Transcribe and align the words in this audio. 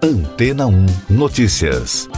Antena 0.00 0.64
1 0.64 0.86
Notícias. 1.10 2.08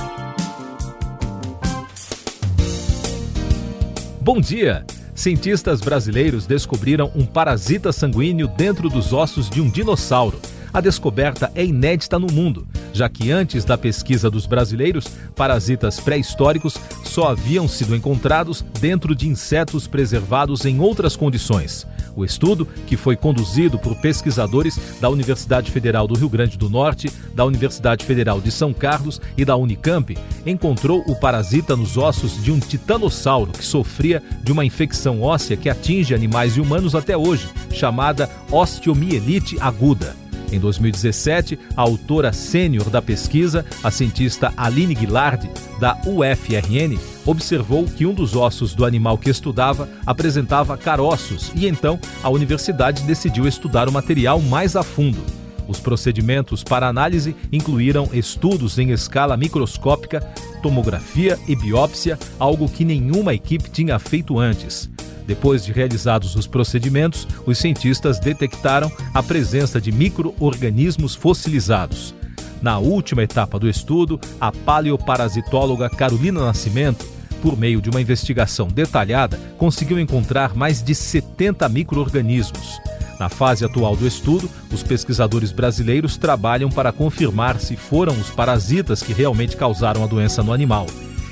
Bom 4.20 4.38
dia! 4.38 4.84
Cientistas 5.14 5.80
brasileiros 5.80 6.46
descobriram 6.46 7.10
um 7.14 7.24
parasita 7.24 7.90
sanguíneo 7.90 8.48
dentro 8.48 8.90
dos 8.90 9.14
ossos 9.14 9.48
de 9.48 9.62
um 9.62 9.70
dinossauro. 9.70 10.38
A 10.74 10.82
descoberta 10.82 11.50
é 11.54 11.64
inédita 11.64 12.18
no 12.18 12.26
mundo, 12.30 12.68
já 12.92 13.08
que 13.08 13.30
antes 13.30 13.64
da 13.64 13.78
pesquisa 13.78 14.30
dos 14.30 14.46
brasileiros, 14.46 15.06
parasitas 15.34 16.00
pré-históricos 16.00 16.76
só 17.04 17.28
haviam 17.28 17.66
sido 17.66 17.94
encontrados 17.94 18.64
dentro 18.80 19.14
de 19.14 19.28
insetos 19.28 19.86
preservados 19.86 20.64
em 20.64 20.80
outras 20.80 21.16
condições. 21.16 21.86
O 22.16 22.24
estudo, 22.24 22.66
que 22.86 22.96
foi 22.96 23.16
conduzido 23.16 23.78
por 23.78 23.96
pesquisadores 23.96 24.78
da 25.00 25.08
Universidade 25.08 25.70
Federal 25.70 26.06
do 26.06 26.14
Rio 26.14 26.28
Grande 26.28 26.58
do 26.58 26.68
Norte, 26.68 27.10
da 27.34 27.44
Universidade 27.44 28.04
Federal 28.04 28.40
de 28.40 28.50
São 28.50 28.72
Carlos 28.72 29.20
e 29.36 29.44
da 29.44 29.56
Unicamp, 29.56 30.16
encontrou 30.44 31.02
o 31.06 31.14
parasita 31.14 31.76
nos 31.76 31.96
ossos 31.96 32.42
de 32.42 32.50
um 32.50 32.58
titanossauro 32.58 33.52
que 33.52 33.64
sofria 33.64 34.22
de 34.42 34.52
uma 34.52 34.64
infecção 34.64 35.22
óssea 35.22 35.56
que 35.56 35.68
atinge 35.68 36.14
animais 36.14 36.56
e 36.56 36.60
humanos 36.60 36.94
até 36.94 37.16
hoje, 37.16 37.48
chamada 37.72 38.28
osteomielite 38.50 39.56
aguda. 39.60 40.14
Em 40.52 40.58
2017, 40.58 41.58
a 41.76 41.82
autora 41.82 42.32
sênior 42.32 42.90
da 42.90 43.00
pesquisa, 43.00 43.64
a 43.82 43.90
cientista 43.90 44.52
Aline 44.56 44.94
Guilard, 44.94 45.48
da 45.78 45.96
UFRN, 46.04 46.98
observou 47.24 47.84
que 47.84 48.04
um 48.04 48.12
dos 48.12 48.34
ossos 48.34 48.74
do 48.74 48.84
animal 48.84 49.16
que 49.16 49.30
estudava 49.30 49.88
apresentava 50.04 50.76
caroços 50.76 51.52
e 51.54 51.66
então 51.66 51.98
a 52.22 52.28
universidade 52.28 53.02
decidiu 53.02 53.46
estudar 53.46 53.88
o 53.88 53.92
material 53.92 54.40
mais 54.40 54.74
a 54.74 54.82
fundo. 54.82 55.22
Os 55.68 55.78
procedimentos 55.78 56.64
para 56.64 56.88
análise 56.88 57.36
incluíram 57.52 58.08
estudos 58.12 58.76
em 58.76 58.90
escala 58.90 59.36
microscópica, 59.36 60.20
tomografia 60.60 61.38
e 61.46 61.54
biópsia, 61.54 62.18
algo 62.40 62.68
que 62.68 62.84
nenhuma 62.84 63.34
equipe 63.34 63.70
tinha 63.70 63.96
feito 64.00 64.36
antes. 64.36 64.90
Depois 65.26 65.64
de 65.64 65.72
realizados 65.72 66.34
os 66.36 66.46
procedimentos, 66.46 67.26
os 67.46 67.58
cientistas 67.58 68.18
detectaram 68.18 68.90
a 69.14 69.22
presença 69.22 69.80
de 69.80 69.92
micro-organismos 69.92 71.14
fossilizados. 71.14 72.14
Na 72.60 72.78
última 72.78 73.22
etapa 73.22 73.58
do 73.58 73.68
estudo, 73.68 74.20
a 74.40 74.52
paleoparasitóloga 74.52 75.88
Carolina 75.88 76.44
Nascimento, 76.44 77.06
por 77.40 77.56
meio 77.56 77.80
de 77.80 77.88
uma 77.88 78.00
investigação 78.00 78.68
detalhada, 78.68 79.38
conseguiu 79.56 79.98
encontrar 79.98 80.54
mais 80.54 80.82
de 80.82 80.94
70 80.94 81.68
micro-organismos. 81.68 82.78
Na 83.18 83.28
fase 83.28 83.64
atual 83.64 83.96
do 83.96 84.06
estudo, 84.06 84.50
os 84.72 84.82
pesquisadores 84.82 85.52
brasileiros 85.52 86.16
trabalham 86.16 86.70
para 86.70 86.92
confirmar 86.92 87.58
se 87.60 87.76
foram 87.76 88.14
os 88.14 88.30
parasitas 88.30 89.02
que 89.02 89.12
realmente 89.12 89.56
causaram 89.56 90.02
a 90.02 90.06
doença 90.06 90.42
no 90.42 90.52
animal. 90.52 90.86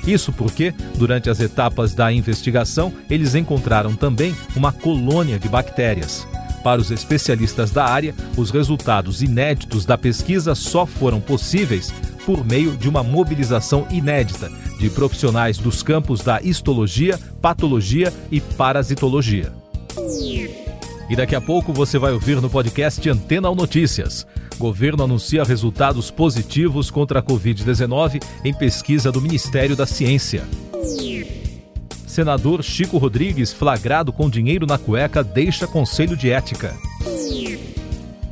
Isso 0.09 0.33
porque, 0.33 0.73
durante 0.95 1.29
as 1.29 1.39
etapas 1.39 1.93
da 1.93 2.11
investigação, 2.11 2.91
eles 3.07 3.35
encontraram 3.35 3.95
também 3.95 4.35
uma 4.55 4.71
colônia 4.71 5.37
de 5.37 5.47
bactérias. 5.47 6.27
Para 6.63 6.81
os 6.81 6.89
especialistas 6.89 7.69
da 7.69 7.85
área, 7.85 8.15
os 8.35 8.49
resultados 8.49 9.21
inéditos 9.21 9.85
da 9.85 9.99
pesquisa 9.99 10.55
só 10.55 10.87
foram 10.87 11.21
possíveis 11.21 11.93
por 12.25 12.43
meio 12.43 12.75
de 12.75 12.89
uma 12.89 13.03
mobilização 13.03 13.85
inédita 13.91 14.51
de 14.79 14.89
profissionais 14.89 15.59
dos 15.59 15.83
campos 15.83 16.21
da 16.21 16.41
histologia, 16.41 17.19
patologia 17.39 18.11
e 18.31 18.41
parasitologia. 18.41 19.53
E 21.07 21.15
daqui 21.15 21.35
a 21.35 21.41
pouco 21.41 21.71
você 21.71 21.99
vai 21.99 22.13
ouvir 22.13 22.41
no 22.41 22.49
podcast 22.49 23.07
Antena 23.07 23.47
ou 23.47 23.55
Notícias. 23.55 24.25
Governo 24.59 25.05
anuncia 25.05 25.41
resultados 25.45 26.11
positivos 26.11 26.91
contra 26.91 27.19
a 27.19 27.23
Covid-19 27.23 28.21
em 28.43 28.53
pesquisa 28.53 29.09
do 29.09 29.21
Ministério 29.21 29.73
da 29.73 29.85
Ciência. 29.85 30.45
Senador 32.05 32.61
Chico 32.61 32.97
Rodrigues, 32.97 33.53
flagrado 33.53 34.11
com 34.11 34.29
dinheiro 34.29 34.67
na 34.67 34.77
cueca, 34.77 35.23
deixa 35.23 35.65
Conselho 35.65 36.17
de 36.17 36.29
Ética. 36.29 36.75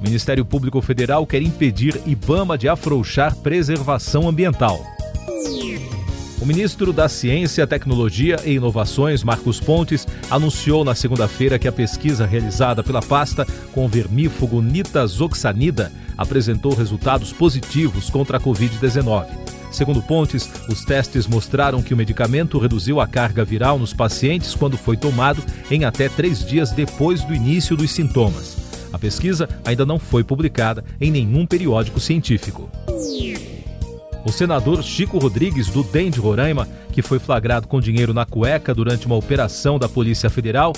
Ministério 0.01 0.43
Público 0.43 0.81
Federal 0.81 1.25
quer 1.25 1.41
impedir 1.41 2.01
Ibama 2.05 2.57
de 2.57 2.67
afrouxar 2.67 3.33
preservação 3.37 4.27
ambiental. 4.27 4.96
Ministro 6.47 6.93
da 6.93 7.09
Ciência, 7.09 7.67
Tecnologia 7.67 8.37
e 8.45 8.53
Inovações, 8.53 9.21
Marcos 9.21 9.59
Pontes, 9.59 10.07
anunciou 10.31 10.85
na 10.85 10.95
segunda-feira 10.95 11.59
que 11.59 11.67
a 11.67 11.73
pesquisa 11.73 12.25
realizada 12.25 12.81
pela 12.81 13.01
pasta 13.01 13.45
com 13.73 13.85
vermífugo 13.85 14.61
nitazoxanida 14.61 15.91
apresentou 16.17 16.73
resultados 16.73 17.33
positivos 17.33 18.09
contra 18.09 18.37
a 18.37 18.39
Covid-19. 18.39 19.25
Segundo 19.73 20.01
Pontes, 20.01 20.49
os 20.69 20.85
testes 20.85 21.27
mostraram 21.27 21.83
que 21.83 21.93
o 21.93 21.97
medicamento 21.97 22.57
reduziu 22.57 23.01
a 23.01 23.07
carga 23.07 23.43
viral 23.43 23.77
nos 23.77 23.91
pacientes 23.91 24.55
quando 24.55 24.77
foi 24.77 24.95
tomado 24.95 25.43
em 25.69 25.83
até 25.83 26.07
três 26.07 26.45
dias 26.45 26.71
depois 26.71 27.25
do 27.25 27.35
início 27.35 27.75
dos 27.75 27.91
sintomas. 27.91 28.55
A 28.93 28.97
pesquisa 28.97 29.49
ainda 29.65 29.85
não 29.85 29.99
foi 29.99 30.23
publicada 30.23 30.81
em 31.01 31.11
nenhum 31.11 31.45
periódico 31.45 31.99
científico. 31.99 32.71
O 34.27 34.31
senador 34.31 34.83
Chico 34.83 35.17
Rodrigues, 35.17 35.67
do 35.67 35.81
DEM 35.81 36.11
de 36.11 36.19
Roraima, 36.19 36.67
que 36.91 37.01
foi 37.01 37.17
flagrado 37.17 37.65
com 37.65 37.79
dinheiro 37.79 38.13
na 38.13 38.25
cueca 38.25 38.75
durante 38.75 39.05
uma 39.05 39.15
operação 39.15 39.79
da 39.79 39.87
Polícia 39.87 40.29
Federal, 40.29 40.73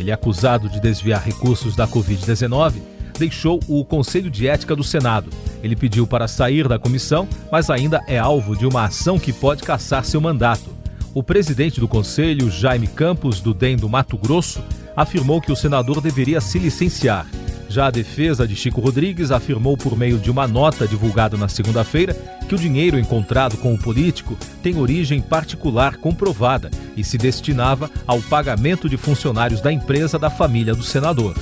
ele 0.00 0.10
é 0.10 0.14
acusado 0.14 0.68
de 0.68 0.80
desviar 0.80 1.22
recursos 1.22 1.76
da 1.76 1.86
Covid-19, 1.86 2.82
deixou 3.16 3.60
o 3.68 3.84
Conselho 3.84 4.28
de 4.28 4.48
Ética 4.48 4.74
do 4.74 4.82
Senado. 4.82 5.30
Ele 5.62 5.76
pediu 5.76 6.08
para 6.08 6.26
sair 6.26 6.66
da 6.66 6.76
comissão, 6.76 7.28
mas 7.52 7.70
ainda 7.70 8.02
é 8.08 8.18
alvo 8.18 8.56
de 8.56 8.66
uma 8.66 8.86
ação 8.86 9.16
que 9.16 9.32
pode 9.32 9.62
caçar 9.62 10.04
seu 10.04 10.20
mandato. 10.20 10.68
O 11.14 11.22
presidente 11.22 11.78
do 11.78 11.86
Conselho, 11.86 12.50
Jaime 12.50 12.88
Campos, 12.88 13.40
do 13.40 13.54
DEM 13.54 13.76
do 13.76 13.88
Mato 13.88 14.18
Grosso, 14.18 14.60
afirmou 14.96 15.40
que 15.40 15.52
o 15.52 15.56
senador 15.56 16.00
deveria 16.00 16.40
se 16.40 16.58
licenciar. 16.58 17.28
Já 17.68 17.86
a 17.86 17.90
defesa 17.90 18.48
de 18.48 18.56
Chico 18.56 18.80
Rodrigues 18.80 19.30
afirmou 19.30 19.76
por 19.76 19.96
meio 19.96 20.18
de 20.18 20.30
uma 20.30 20.48
nota 20.48 20.88
divulgada 20.88 21.36
na 21.36 21.48
segunda-feira 21.48 22.14
que 22.48 22.54
o 22.54 22.58
dinheiro 22.58 22.98
encontrado 22.98 23.58
com 23.58 23.74
o 23.74 23.78
político 23.78 24.38
tem 24.62 24.78
origem 24.78 25.20
particular 25.20 25.98
comprovada 25.98 26.70
e 26.96 27.04
se 27.04 27.18
destinava 27.18 27.90
ao 28.06 28.22
pagamento 28.22 28.88
de 28.88 28.96
funcionários 28.96 29.60
da 29.60 29.70
empresa 29.70 30.18
da 30.18 30.30
família 30.30 30.74
do 30.74 30.82
senador. 30.82 31.36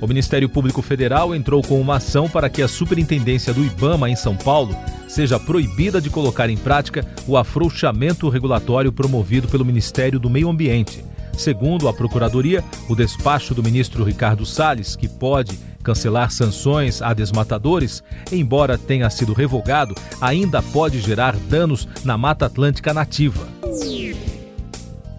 O 0.00 0.06
Ministério 0.08 0.48
Público 0.48 0.82
Federal 0.82 1.32
entrou 1.32 1.62
com 1.62 1.80
uma 1.80 1.96
ação 1.96 2.28
para 2.28 2.48
que 2.48 2.62
a 2.62 2.66
Superintendência 2.66 3.54
do 3.54 3.64
IBAMA 3.64 4.10
em 4.10 4.16
São 4.16 4.34
Paulo 4.34 4.74
seja 5.06 5.38
proibida 5.38 6.00
de 6.00 6.10
colocar 6.10 6.50
em 6.50 6.56
prática 6.56 7.06
o 7.28 7.36
afrouxamento 7.36 8.28
regulatório 8.28 8.90
promovido 8.90 9.46
pelo 9.46 9.64
Ministério 9.64 10.18
do 10.18 10.30
Meio 10.30 10.48
Ambiente. 10.48 11.04
Segundo 11.36 11.88
a 11.88 11.92
Procuradoria, 11.92 12.62
o 12.88 12.94
despacho 12.94 13.54
do 13.54 13.62
ministro 13.62 14.04
Ricardo 14.04 14.44
Salles, 14.44 14.94
que 14.96 15.08
pode 15.08 15.58
cancelar 15.82 16.30
sanções 16.30 17.02
a 17.02 17.12
desmatadores, 17.12 18.02
embora 18.30 18.78
tenha 18.78 19.10
sido 19.10 19.32
revogado, 19.32 19.94
ainda 20.20 20.62
pode 20.62 21.00
gerar 21.00 21.36
danos 21.36 21.88
na 22.04 22.16
Mata 22.16 22.46
Atlântica 22.46 22.94
nativa. 22.94 23.46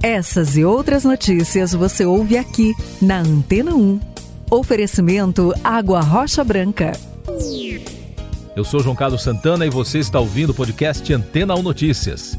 Essas 0.01 0.57
e 0.57 0.65
outras 0.65 1.03
notícias 1.03 1.73
você 1.73 2.05
ouve 2.05 2.37
aqui 2.37 2.73
na 3.01 3.19
Antena 3.19 3.73
1. 3.73 3.99
Oferecimento 4.51 5.53
Água 5.63 6.01
Rocha 6.01 6.43
Branca. 6.43 6.91
Eu 8.55 8.63
sou 8.63 8.81
João 8.81 8.95
Carlos 8.95 9.23
Santana 9.23 9.65
e 9.65 9.69
você 9.69 9.99
está 9.99 10.19
ouvindo 10.19 10.51
o 10.51 10.53
podcast 10.53 11.11
Antena 11.13 11.55
1 11.55 11.63
Notícias. 11.63 12.37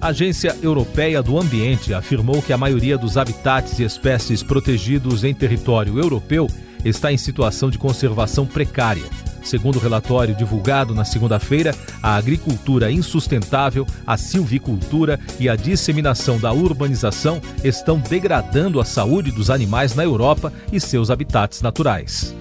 A 0.00 0.08
Agência 0.08 0.56
Europeia 0.62 1.22
do 1.22 1.38
Ambiente 1.38 1.92
afirmou 1.92 2.40
que 2.40 2.54
a 2.54 2.56
maioria 2.56 2.96
dos 2.96 3.18
habitats 3.18 3.78
e 3.78 3.82
espécies 3.82 4.42
protegidos 4.42 5.24
em 5.24 5.34
território 5.34 5.98
europeu 5.98 6.48
está 6.82 7.12
em 7.12 7.18
situação 7.18 7.68
de 7.68 7.76
conservação 7.76 8.46
precária. 8.46 9.04
Segundo 9.42 9.76
o 9.76 9.78
relatório 9.78 10.34
divulgado 10.34 10.94
na 10.94 11.04
segunda-feira, 11.04 11.74
a 12.02 12.14
agricultura 12.14 12.90
insustentável, 12.90 13.86
a 14.06 14.16
silvicultura 14.16 15.20
e 15.38 15.50
a 15.50 15.56
disseminação 15.56 16.40
da 16.40 16.50
urbanização 16.50 17.38
estão 17.62 17.98
degradando 17.98 18.80
a 18.80 18.86
saúde 18.86 19.30
dos 19.30 19.50
animais 19.50 19.94
na 19.94 20.02
Europa 20.02 20.50
e 20.72 20.80
seus 20.80 21.10
habitats 21.10 21.60
naturais. 21.60 22.34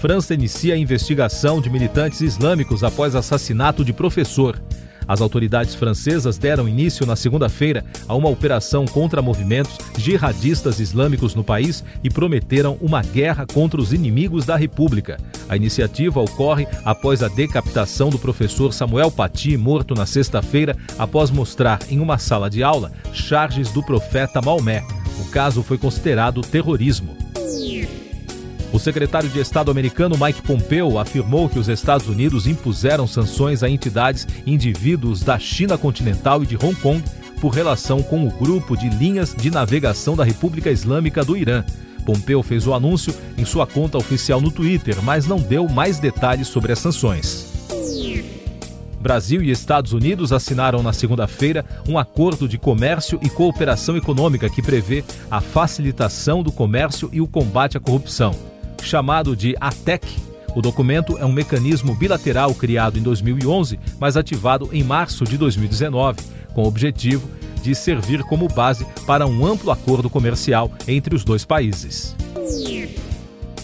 França 0.00 0.34
inicia 0.34 0.74
a 0.74 0.76
investigação 0.76 1.60
de 1.60 1.70
militantes 1.70 2.22
islâmicos 2.22 2.82
após 2.82 3.14
assassinato 3.14 3.84
de 3.84 3.92
professor. 3.92 4.60
As 5.06 5.20
autoridades 5.20 5.74
francesas 5.74 6.38
deram 6.38 6.68
início 6.68 7.06
na 7.06 7.16
segunda-feira 7.16 7.84
a 8.08 8.14
uma 8.14 8.28
operação 8.28 8.84
contra 8.86 9.22
movimentos 9.22 9.78
jihadistas 9.96 10.80
islâmicos 10.80 11.34
no 11.34 11.44
país 11.44 11.84
e 12.02 12.10
prometeram 12.10 12.76
uma 12.80 13.02
guerra 13.02 13.46
contra 13.46 13.80
os 13.80 13.92
inimigos 13.92 14.44
da 14.44 14.56
República. 14.56 15.18
A 15.48 15.56
iniciativa 15.56 16.20
ocorre 16.20 16.66
após 16.84 17.22
a 17.22 17.28
decapitação 17.28 18.10
do 18.10 18.18
professor 18.18 18.72
Samuel 18.72 19.10
Paty, 19.10 19.56
morto 19.56 19.94
na 19.94 20.06
sexta-feira 20.06 20.76
após 20.98 21.30
mostrar 21.30 21.80
em 21.90 22.00
uma 22.00 22.18
sala 22.18 22.48
de 22.48 22.62
aula 22.62 22.92
charges 23.12 23.70
do 23.70 23.82
profeta 23.82 24.40
Maomé. 24.40 24.84
O 25.20 25.30
caso 25.30 25.62
foi 25.62 25.78
considerado 25.78 26.40
terrorismo. 26.40 27.21
O 28.72 28.78
secretário 28.78 29.28
de 29.28 29.38
Estado 29.38 29.70
americano 29.70 30.16
Mike 30.18 30.40
Pompeo 30.40 30.98
afirmou 30.98 31.46
que 31.46 31.58
os 31.58 31.68
Estados 31.68 32.08
Unidos 32.08 32.46
impuseram 32.46 33.06
sanções 33.06 33.62
a 33.62 33.68
entidades 33.68 34.26
e 34.46 34.52
indivíduos 34.52 35.22
da 35.22 35.38
China 35.38 35.76
continental 35.76 36.42
e 36.42 36.46
de 36.46 36.56
Hong 36.56 36.74
Kong 36.76 37.04
por 37.38 37.50
relação 37.50 38.02
com 38.02 38.26
o 38.26 38.30
grupo 38.30 38.74
de 38.74 38.88
linhas 38.88 39.34
de 39.34 39.50
navegação 39.50 40.16
da 40.16 40.24
República 40.24 40.70
Islâmica 40.70 41.22
do 41.22 41.36
Irã. 41.36 41.62
Pompeo 42.06 42.42
fez 42.42 42.66
o 42.66 42.72
anúncio 42.72 43.14
em 43.36 43.44
sua 43.44 43.66
conta 43.66 43.98
oficial 43.98 44.40
no 44.40 44.50
Twitter, 44.50 45.02
mas 45.02 45.26
não 45.26 45.36
deu 45.36 45.68
mais 45.68 45.98
detalhes 45.98 46.48
sobre 46.48 46.72
as 46.72 46.78
sanções. 46.78 47.52
Brasil 48.98 49.42
e 49.42 49.50
Estados 49.50 49.92
Unidos 49.92 50.32
assinaram 50.32 50.82
na 50.82 50.92
segunda-feira 50.92 51.64
um 51.86 51.98
acordo 51.98 52.48
de 52.48 52.56
comércio 52.56 53.18
e 53.20 53.28
cooperação 53.28 53.96
econômica 53.96 54.48
que 54.48 54.62
prevê 54.62 55.04
a 55.30 55.40
facilitação 55.40 56.42
do 56.42 56.52
comércio 56.52 57.10
e 57.12 57.20
o 57.20 57.26
combate 57.26 57.76
à 57.76 57.80
corrupção. 57.80 58.51
Chamado 58.82 59.34
de 59.36 59.56
ATEC, 59.60 60.06
o 60.54 60.60
documento 60.60 61.16
é 61.16 61.24
um 61.24 61.32
mecanismo 61.32 61.94
bilateral 61.94 62.54
criado 62.54 62.98
em 62.98 63.02
2011, 63.02 63.78
mas 63.98 64.16
ativado 64.16 64.68
em 64.72 64.82
março 64.82 65.24
de 65.24 65.38
2019, 65.38 66.20
com 66.52 66.62
o 66.62 66.66
objetivo 66.66 67.26
de 67.62 67.74
servir 67.74 68.22
como 68.24 68.48
base 68.48 68.84
para 69.06 69.26
um 69.26 69.46
amplo 69.46 69.70
acordo 69.70 70.10
comercial 70.10 70.70
entre 70.86 71.14
os 71.14 71.24
dois 71.24 71.44
países. 71.44 72.14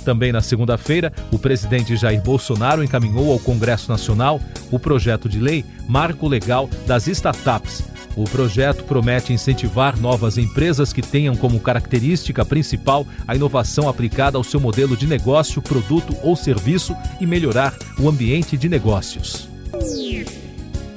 Também 0.04 0.32
na 0.32 0.40
segunda-feira, 0.40 1.12
o 1.30 1.38
presidente 1.38 1.96
Jair 1.96 2.22
Bolsonaro 2.22 2.82
encaminhou 2.82 3.30
ao 3.30 3.38
Congresso 3.38 3.90
Nacional 3.90 4.40
o 4.70 4.78
projeto 4.78 5.28
de 5.28 5.38
lei 5.38 5.64
Marco 5.86 6.26
Legal 6.26 6.70
das 6.86 7.06
Startups. 7.08 7.82
O 8.18 8.24
projeto 8.24 8.82
promete 8.82 9.32
incentivar 9.32 9.96
novas 9.96 10.36
empresas 10.36 10.92
que 10.92 11.00
tenham 11.00 11.36
como 11.36 11.60
característica 11.60 12.44
principal 12.44 13.06
a 13.28 13.36
inovação 13.36 13.88
aplicada 13.88 14.36
ao 14.36 14.42
seu 14.42 14.58
modelo 14.58 14.96
de 14.96 15.06
negócio, 15.06 15.62
produto 15.62 16.16
ou 16.24 16.34
serviço 16.34 16.96
e 17.20 17.26
melhorar 17.26 17.78
o 17.96 18.08
ambiente 18.08 18.56
de 18.56 18.68
negócios. 18.68 19.48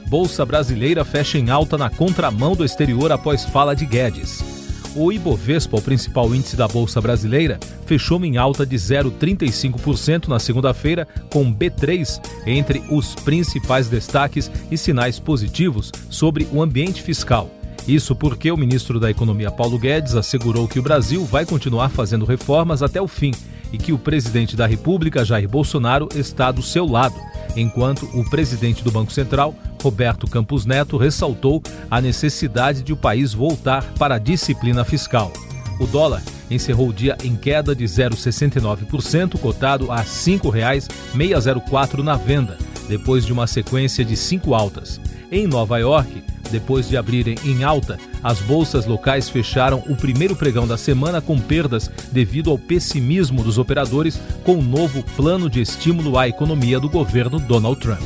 Bolsa 0.07 0.43
brasileira 0.43 1.05
fecha 1.05 1.37
em 1.37 1.51
alta 1.51 1.77
na 1.77 1.91
contramão 1.91 2.55
do 2.55 2.65
exterior 2.65 3.11
após 3.11 3.45
fala 3.45 3.75
de 3.75 3.85
Guedes. 3.85 4.50
O 4.93 5.11
Ibovespa, 5.11 5.77
o 5.77 5.81
principal 5.81 6.35
índice 6.35 6.57
da 6.57 6.67
Bolsa 6.67 6.99
Brasileira, 6.99 7.57
fechou 7.85 8.23
em 8.25 8.37
alta 8.37 8.65
de 8.65 8.75
0,35% 8.75 10.27
na 10.27 10.37
segunda-feira, 10.37 11.07
com 11.29 11.53
B3 11.53 12.19
entre 12.45 12.83
os 12.89 13.15
principais 13.15 13.87
destaques 13.87 14.51
e 14.69 14.77
sinais 14.77 15.17
positivos 15.17 15.91
sobre 16.09 16.45
o 16.51 16.61
ambiente 16.61 17.01
fiscal. 17.01 17.49
Isso 17.87 18.15
porque 18.15 18.51
o 18.51 18.57
ministro 18.57 18.99
da 18.99 19.09
Economia 19.09 19.49
Paulo 19.49 19.79
Guedes 19.79 20.15
assegurou 20.15 20.67
que 20.67 20.79
o 20.79 20.83
Brasil 20.83 21.25
vai 21.25 21.45
continuar 21.45 21.89
fazendo 21.89 22.25
reformas 22.25 22.83
até 22.83 23.01
o 23.01 23.07
fim 23.07 23.31
e 23.71 23.77
que 23.77 23.93
o 23.93 23.97
presidente 23.97 24.55
da 24.55 24.67
República, 24.67 25.23
Jair 25.23 25.47
Bolsonaro, 25.47 26.09
está 26.13 26.51
do 26.51 26.61
seu 26.61 26.85
lado, 26.85 27.15
enquanto 27.55 28.05
o 28.13 28.23
presidente 28.29 28.83
do 28.83 28.91
Banco 28.91 29.11
Central, 29.11 29.55
Roberto 29.81 30.27
Campos 30.27 30.65
Neto, 30.65 30.97
ressaltou 30.97 31.61
a 31.89 31.99
necessidade 32.01 32.83
de 32.83 32.93
o 32.93 32.97
país 32.97 33.33
voltar 33.33 33.83
para 33.93 34.15
a 34.15 34.19
disciplina 34.19 34.83
fiscal. 34.83 35.31
O 35.79 35.87
dólar 35.87 36.21
encerrou 36.49 36.89
o 36.89 36.93
dia 36.93 37.17
em 37.23 37.35
queda 37.35 37.75
de 37.75 37.85
0,69%, 37.85 39.39
cotado 39.39 39.91
a 39.91 39.97
R$ 39.97 40.05
5,604 40.05 42.03
na 42.03 42.15
venda, 42.15 42.57
depois 42.87 43.25
de 43.25 43.33
uma 43.33 43.47
sequência 43.47 44.05
de 44.05 44.15
cinco 44.15 44.53
altas. 44.53 44.99
Em 45.31 45.47
Nova 45.47 45.79
York, 45.79 46.21
depois 46.51 46.87
de 46.87 46.97
abrirem 46.97 47.35
em 47.43 47.63
alta, 47.63 47.97
as 48.23 48.39
bolsas 48.41 48.85
locais 48.85 49.29
fecharam 49.29 49.83
o 49.87 49.95
primeiro 49.95 50.35
pregão 50.35 50.67
da 50.67 50.77
semana 50.77 51.21
com 51.21 51.39
perdas 51.39 51.89
devido 52.11 52.51
ao 52.51 52.59
pessimismo 52.59 53.43
dos 53.43 53.57
operadores 53.57 54.19
com 54.43 54.55
o 54.55 54.61
novo 54.61 55.01
plano 55.15 55.49
de 55.49 55.61
estímulo 55.61 56.17
à 56.17 56.27
economia 56.27 56.79
do 56.79 56.89
governo 56.89 57.39
Donald 57.39 57.79
Trump. 57.79 58.01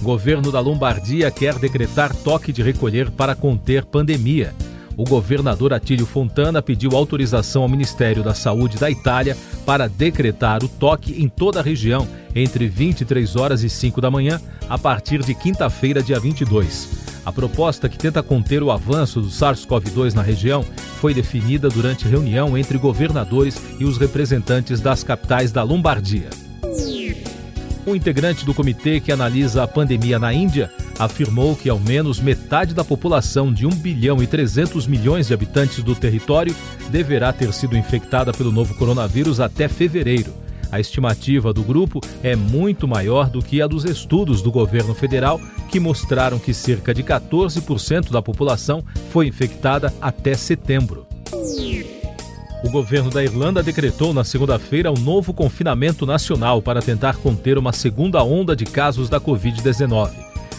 Governo 0.07 0.53
da 0.53 0.61
Lombardia 0.61 1.33
quer 1.33 1.59
decretar 1.59 2.15
toque 2.15 2.53
de 2.53 2.63
recolher 2.63 3.11
para 3.11 3.35
conter 3.35 3.85
pandemia. 3.85 4.55
O 4.97 5.03
governador 5.03 5.73
Atílio 5.73 6.07
Fontana 6.07 6.63
pediu 6.63 6.97
autorização 6.97 7.63
ao 7.63 7.69
Ministério 7.69 8.23
da 8.23 8.33
Saúde 8.33 8.79
da 8.79 8.89
Itália 8.89 9.37
para 9.67 9.89
decretar 9.89 10.63
o 10.63 10.69
toque 10.69 11.21
em 11.21 11.29
toda 11.29 11.59
a 11.59 11.63
região 11.63 12.07
entre 12.37 12.69
23 12.69 13.35
horas 13.35 13.65
e 13.65 13.69
5 13.69 14.01
da 14.01 14.09
manhã, 14.09 14.41
a 14.69 14.79
partir 14.79 15.25
de 15.25 15.35
quinta-feira, 15.35 16.01
dia 16.01 16.21
22. 16.21 16.89
A 17.27 17.33
proposta 17.33 17.89
que 17.89 17.99
tenta 17.99 18.23
conter 18.23 18.63
o 18.63 18.71
avanço 18.71 19.21
do 19.21 19.27
SARS-CoV-2 19.27 20.15
na 20.15 20.23
região 20.23 20.63
foi 21.01 21.15
definida 21.15 21.69
durante 21.69 22.07
reunião 22.07 22.57
entre 22.57 22.79
governadores 22.79 23.61
e 23.81 23.85
os 23.85 23.99
representantes 23.99 24.81
das 24.81 25.03
capitais 25.03 25.51
da 25.51 25.65
Lombardia. 25.65 26.46
Um 27.87 27.95
integrante 27.95 28.45
do 28.45 28.53
comitê 28.53 28.99
que 28.99 29.13
analisa 29.13 29.63
a 29.63 29.69
pandemia 29.69 30.19
na 30.19 30.33
Índia 30.33 30.73
afirmou 30.99 31.55
que 31.55 31.71
ao 31.71 31.79
menos 31.79 32.19
metade 32.19 32.75
da 32.75 32.83
população 32.83 33.53
de 33.53 33.65
1 33.65 33.71
bilhão 33.71 34.21
e 34.21 34.27
300 34.27 34.89
milhões 34.89 35.29
de 35.29 35.35
habitantes 35.35 35.85
do 35.85 35.95
território 35.95 36.55
deverá 36.91 37.33
ter 37.33 37.53
sido 37.53 37.77
infectada 37.77 38.33
pelo 38.33 38.51
novo 38.51 38.75
coronavírus 38.75 39.39
até 39.39 39.69
fevereiro. 39.69 40.35
A 40.73 40.81
estimativa 40.81 41.53
do 41.53 41.63
grupo 41.63 42.01
é 42.25 42.35
muito 42.35 42.89
maior 42.89 43.31
do 43.31 43.41
que 43.41 43.63
a 43.63 43.69
dos 43.69 43.85
estudos 43.85 44.43
do 44.43 44.51
governo 44.51 44.93
federal, 44.93 45.41
que 45.71 45.79
mostraram 45.79 46.41
que 46.41 46.53
cerca 46.53 46.93
de 46.93 47.05
14% 47.05 48.11
da 48.11 48.21
população 48.21 48.83
foi 49.13 49.29
infectada 49.29 49.95
até 50.01 50.35
setembro. 50.35 51.07
O 52.65 52.71
governo 52.71 53.11
da 53.11 53.23
Irlanda 53.23 53.63
decretou 53.63 54.15
na 54.15 54.25
segunda-feira 54.25 54.91
um 54.91 54.99
novo 54.99 55.33
confinamento 55.33 56.07
nacional 56.07 56.63
para 56.63 56.81
tentar 56.81 57.17
conter 57.17 57.59
uma 57.59 57.73
segunda 57.73 58.23
onda 58.25 58.57
de 58.57 58.65
casos 58.65 59.09
da 59.09 59.21
Covid-19. 59.21 60.11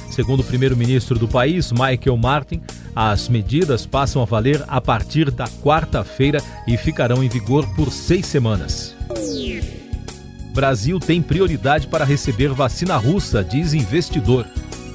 Segundo 0.09 0.39
o 0.39 0.43
primeiro-ministro 0.43 1.19
do 1.19 1.27
país, 1.27 1.71
Michael 1.71 2.17
Martin, 2.17 2.61
as 2.95 3.27
medidas 3.29 3.85
passam 3.85 4.21
a 4.21 4.25
valer 4.25 4.63
a 4.67 4.79
partir 4.79 5.29
da 5.29 5.47
quarta-feira 5.47 6.41
e 6.67 6.77
ficarão 6.77 7.23
em 7.23 7.29
vigor 7.29 7.67
por 7.75 7.91
seis 7.91 8.25
semanas. 8.25 8.95
Brasil 10.53 10.99
tem 10.99 11.21
prioridade 11.21 11.87
para 11.87 12.05
receber 12.05 12.49
vacina 12.49 12.95
russa, 12.97 13.43
diz 13.43 13.73
investidor. 13.73 14.45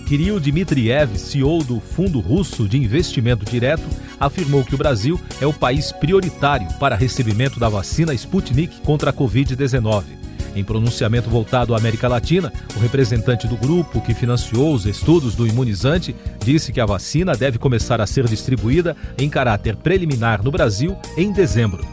Kirill 0.08 0.40
Dmitriev, 0.40 1.16
CEO 1.16 1.62
do 1.62 1.78
Fundo 1.78 2.18
Russo 2.20 2.68
de 2.68 2.76
Investimento 2.76 3.44
Direto, 3.44 3.84
afirmou 4.18 4.64
que 4.64 4.74
o 4.74 4.78
Brasil 4.78 5.20
é 5.40 5.46
o 5.46 5.52
país 5.52 5.92
prioritário 5.92 6.68
para 6.78 6.96
recebimento 6.96 7.58
da 7.58 7.68
vacina 7.68 8.14
Sputnik 8.14 8.80
contra 8.82 9.10
a 9.10 9.12
Covid-19. 9.12 10.22
Em 10.54 10.62
pronunciamento 10.62 11.30
voltado 11.30 11.74
à 11.74 11.78
América 11.78 12.08
Latina, 12.08 12.52
o 12.76 12.78
representante 12.78 13.46
do 13.46 13.56
grupo 13.56 14.00
que 14.02 14.12
financiou 14.12 14.74
os 14.74 14.84
estudos 14.84 15.34
do 15.34 15.46
imunizante 15.46 16.14
disse 16.44 16.72
que 16.72 16.80
a 16.80 16.86
vacina 16.86 17.34
deve 17.34 17.58
começar 17.58 18.00
a 18.00 18.06
ser 18.06 18.26
distribuída 18.26 18.94
em 19.16 19.30
caráter 19.30 19.76
preliminar 19.76 20.42
no 20.42 20.50
Brasil 20.50 20.96
em 21.16 21.32
dezembro. 21.32 21.86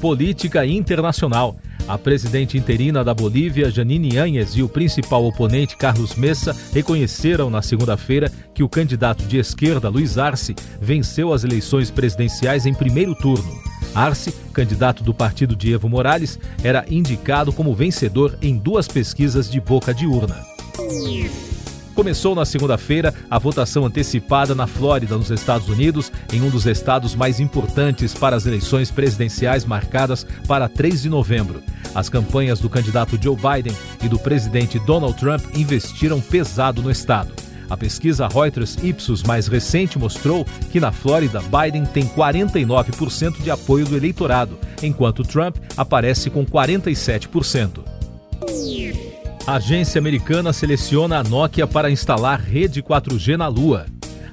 Política 0.00 0.64
internacional. 0.66 1.56
A 1.88 1.98
presidente 1.98 2.56
interina 2.56 3.02
da 3.02 3.12
Bolívia, 3.12 3.70
Janine 3.70 4.18
Áñez, 4.18 4.56
e 4.56 4.62
o 4.62 4.68
principal 4.68 5.24
oponente, 5.24 5.76
Carlos 5.76 6.14
Messa, 6.14 6.56
reconheceram 6.72 7.50
na 7.50 7.60
segunda-feira 7.60 8.30
que 8.54 8.62
o 8.62 8.68
candidato 8.68 9.24
de 9.24 9.38
esquerda, 9.38 9.88
Luiz 9.88 10.16
Arce, 10.16 10.54
venceu 10.80 11.32
as 11.32 11.44
eleições 11.44 11.90
presidenciais 11.90 12.66
em 12.66 12.72
primeiro 12.72 13.14
turno. 13.14 13.60
Arce, 13.94 14.32
candidato 14.52 15.02
do 15.02 15.12
partido 15.12 15.54
de 15.54 15.72
Evo 15.72 15.88
Morales, 15.88 16.38
era 16.62 16.84
indicado 16.88 17.52
como 17.52 17.74
vencedor 17.74 18.38
em 18.40 18.56
duas 18.56 18.88
pesquisas 18.88 19.50
de 19.50 19.60
boca 19.60 19.92
de 19.92 20.06
urna. 20.06 20.40
Começou 21.94 22.34
na 22.34 22.46
segunda-feira 22.46 23.12
a 23.30 23.38
votação 23.38 23.84
antecipada 23.84 24.54
na 24.54 24.66
Flórida, 24.66 25.16
nos 25.16 25.30
Estados 25.30 25.68
Unidos, 25.68 26.10
em 26.32 26.40
um 26.40 26.48
dos 26.48 26.66
estados 26.66 27.14
mais 27.14 27.38
importantes 27.38 28.14
para 28.14 28.34
as 28.34 28.46
eleições 28.46 28.90
presidenciais 28.90 29.64
marcadas 29.64 30.26
para 30.48 30.68
3 30.68 31.02
de 31.02 31.10
novembro. 31.10 31.62
As 31.94 32.08
campanhas 32.08 32.60
do 32.60 32.70
candidato 32.70 33.18
Joe 33.20 33.36
Biden 33.36 33.76
e 34.02 34.08
do 34.08 34.18
presidente 34.18 34.78
Donald 34.78 35.18
Trump 35.18 35.42
investiram 35.54 36.18
pesado 36.18 36.80
no 36.80 36.90
estado. 36.90 37.34
A 37.68 37.76
pesquisa 37.76 38.28
Reuters 38.28 38.76
Ipsos 38.82 39.22
mais 39.22 39.46
recente 39.46 39.98
mostrou 39.98 40.46
que 40.70 40.80
na 40.80 40.92
Flórida 40.92 41.40
Biden 41.40 41.84
tem 41.84 42.06
49% 42.06 43.42
de 43.42 43.50
apoio 43.50 43.86
do 43.86 43.96
eleitorado, 43.96 44.58
enquanto 44.82 45.22
Trump 45.22 45.56
aparece 45.76 46.30
com 46.30 46.44
47%. 46.44 47.91
A 49.44 49.54
agência 49.54 49.98
americana 49.98 50.52
seleciona 50.52 51.18
a 51.18 51.24
Nokia 51.24 51.66
para 51.66 51.90
instalar 51.90 52.40
rede 52.40 52.80
4G 52.80 53.36
na 53.36 53.48
Lua. 53.48 53.86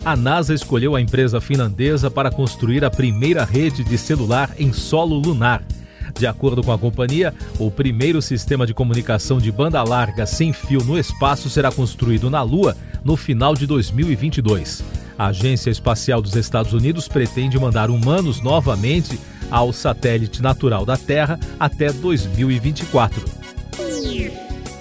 A 0.05 0.15
NASA 0.15 0.53
escolheu 0.53 0.95
a 0.95 1.01
empresa 1.01 1.41
finlandesa 1.41 2.11
para 2.11 2.29
construir 2.29 2.85
a 2.85 2.91
primeira 2.91 3.43
rede 3.43 3.83
de 3.83 3.97
celular 3.97 4.51
em 4.59 4.71
solo 4.71 5.17
lunar. 5.17 5.63
De 6.17 6.27
acordo 6.27 6.63
com 6.63 6.71
a 6.71 6.77
companhia, 6.77 7.33
o 7.57 7.71
primeiro 7.71 8.21
sistema 8.21 8.67
de 8.67 8.73
comunicação 8.73 9.39
de 9.39 9.51
banda 9.51 9.81
larga 9.83 10.27
sem 10.27 10.53
fio 10.53 10.83
no 10.83 10.97
espaço 10.97 11.49
será 11.49 11.71
construído 11.71 12.29
na 12.29 12.43
Lua 12.43 12.77
no 13.03 13.17
final 13.17 13.55
de 13.55 13.65
2022. 13.65 14.83
A 15.17 15.27
Agência 15.27 15.71
Espacial 15.71 16.21
dos 16.21 16.35
Estados 16.35 16.71
Unidos 16.71 17.07
pretende 17.07 17.59
mandar 17.59 17.89
humanos 17.89 18.41
novamente 18.41 19.19
ao 19.49 19.73
satélite 19.73 20.41
natural 20.41 20.85
da 20.85 20.95
Terra 20.95 21.39
até 21.59 21.91
2024. 21.91 23.38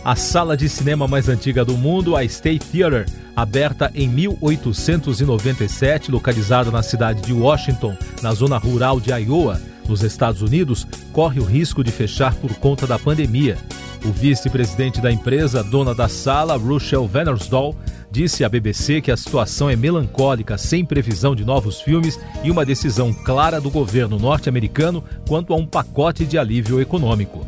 A 0.05 0.17
sala 0.17 0.57
de 0.57 0.69
cinema 0.69 1.07
mais 1.07 1.29
antiga 1.29 1.65
do 1.65 1.77
mundo, 1.77 2.17
a 2.17 2.25
State 2.25 2.65
Theater, 2.67 3.07
aberta 3.35 3.91
em 3.95 4.09
1897, 4.09 6.11
localizada 6.11 6.71
na 6.71 6.83
cidade 6.83 7.21
de 7.21 7.33
Washington, 7.33 7.97
na 8.23 8.33
zona 8.33 8.57
rural 8.57 9.01
de 9.01 9.11
Iowa, 9.11 9.61
nos 9.89 10.03
Estados 10.03 10.41
Unidos, 10.41 10.87
corre 11.13 11.41
o 11.41 11.45
risco 11.45 11.83
de 11.83 11.91
fechar 11.91 12.35
por 12.37 12.55
conta 12.55 12.87
da 12.87 12.99
pandemia. 12.99 13.57
O 14.05 14.13
vice-presidente 14.13 15.01
da 15.01 15.11
empresa, 15.11 15.65
dona 15.65 15.95
da 15.95 16.09
sala, 16.09 16.57
Rochelle 16.57 17.07
Vannersdal, 17.07 17.75
disse 18.11 18.45
à 18.45 18.49
BBC 18.49 19.01
que 19.01 19.11
a 19.11 19.17
situação 19.17 19.69
é 19.69 19.77
melancólica, 19.77 20.57
sem 20.57 20.85
previsão 20.85 21.35
de 21.35 21.45
novos 21.45 21.81
filmes 21.81 22.19
e 22.43 22.51
uma 22.51 22.65
decisão 22.65 23.13
clara 23.13 23.61
do 23.61 23.71
governo 23.71 24.19
norte-americano 24.19 25.05
quanto 25.27 25.53
a 25.53 25.57
um 25.57 25.67
pacote 25.67 26.25
de 26.25 26.39
alívio 26.39 26.81
econômico. 26.81 27.47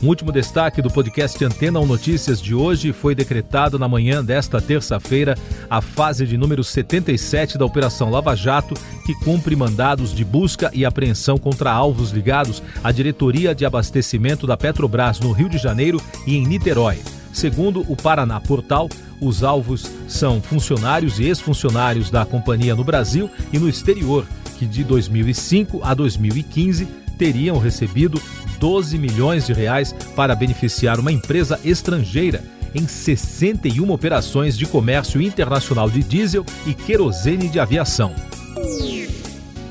Um 0.00 0.06
último 0.06 0.30
destaque 0.30 0.80
do 0.80 0.88
podcast 0.88 1.44
Antena 1.44 1.80
1 1.80 1.86
Notícias 1.86 2.40
de 2.40 2.54
hoje 2.54 2.92
foi 2.92 3.16
decretado 3.16 3.80
na 3.80 3.88
manhã 3.88 4.24
desta 4.24 4.60
terça-feira 4.60 5.36
a 5.68 5.80
fase 5.80 6.24
de 6.24 6.36
número 6.36 6.62
77 6.62 7.58
da 7.58 7.64
Operação 7.64 8.08
Lava 8.08 8.36
Jato, 8.36 8.74
que 9.04 9.12
cumpre 9.24 9.56
mandados 9.56 10.14
de 10.14 10.24
busca 10.24 10.70
e 10.72 10.84
apreensão 10.84 11.36
contra 11.36 11.72
alvos 11.72 12.12
ligados 12.12 12.62
à 12.84 12.92
diretoria 12.92 13.52
de 13.52 13.66
abastecimento 13.66 14.46
da 14.46 14.56
Petrobras 14.56 15.18
no 15.18 15.32
Rio 15.32 15.48
de 15.48 15.58
Janeiro 15.58 16.00
e 16.24 16.36
em 16.36 16.46
Niterói. 16.46 16.98
Segundo 17.32 17.84
o 17.88 17.96
Paraná 17.96 18.38
Portal, 18.38 18.88
os 19.20 19.42
alvos 19.42 19.90
são 20.06 20.40
funcionários 20.40 21.18
e 21.18 21.24
ex-funcionários 21.24 22.08
da 22.08 22.24
companhia 22.24 22.76
no 22.76 22.84
Brasil 22.84 23.28
e 23.52 23.58
no 23.58 23.68
exterior, 23.68 24.24
que 24.60 24.64
de 24.64 24.84
2005 24.84 25.80
a 25.82 25.92
2015 25.92 27.07
teriam 27.18 27.58
recebido 27.58 28.22
12 28.58 28.96
milhões 28.96 29.46
de 29.46 29.52
reais 29.52 29.92
para 30.14 30.34
beneficiar 30.34 31.00
uma 31.00 31.12
empresa 31.12 31.60
estrangeira 31.64 32.42
em 32.74 32.86
61 32.86 33.90
operações 33.90 34.56
de 34.56 34.66
comércio 34.66 35.20
internacional 35.20 35.90
de 35.90 36.02
diesel 36.02 36.44
e 36.66 36.74
querosene 36.74 37.48
de 37.48 37.58
aviação. 37.58 38.14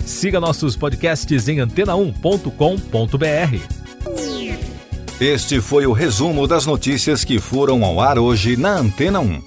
Siga 0.06 0.40
nossos 0.40 0.76
podcasts 0.76 1.48
em 1.48 1.58
antena1.com.br. 1.58 3.78
Este 5.20 5.60
foi 5.60 5.88
o 5.88 5.94
resumo 5.94 6.48
das 6.48 6.66
notícias 6.66 7.24
que 7.24 7.40
foram 7.40 7.84
ao 7.84 8.00
ar 8.00 8.20
hoje 8.20 8.56
na 8.56 8.78
Antena 8.78 9.20
1. 9.20 9.47